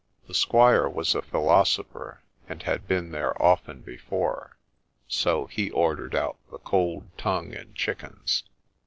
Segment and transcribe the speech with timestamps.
[0.25, 4.57] The squire was a philosopher, and had been there often before,
[5.07, 8.43] so he ordered out the cold tongue and chickens.